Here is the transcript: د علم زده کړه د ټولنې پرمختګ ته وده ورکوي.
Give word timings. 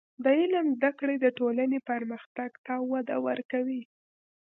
د 0.23 0.25
علم 0.39 0.65
زده 0.77 0.91
کړه 0.99 1.15
د 1.19 1.25
ټولنې 1.39 1.79
پرمختګ 1.89 2.51
ته 2.65 2.73
وده 2.91 3.17
ورکوي. 3.27 3.81